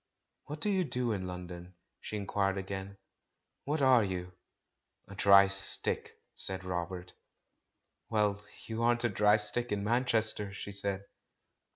"What 0.45 0.61
do 0.61 0.71
you 0.71 0.83
do 0.83 1.11
in 1.11 1.27
London?" 1.27 1.75
she 1.99 2.15
inquired 2.17 2.57
again. 2.57 2.97
"What 3.65 3.83
are 3.83 4.03
you?" 4.03 4.33
"A 5.07 5.13
dry 5.13 5.47
stick," 5.47 6.15
said 6.33 6.63
Robert. 6.63 7.13
"Well, 8.09 8.43
you 8.65 8.81
aren't 8.81 9.03
a 9.03 9.09
dry 9.09 9.35
stick 9.37 9.71
in 9.71 9.83
Manchester!'* 9.83 10.53
she 10.55 10.71
said. 10.71 11.05